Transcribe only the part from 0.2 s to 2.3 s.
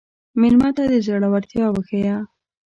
مېلمه ته زړورتیا وښیه.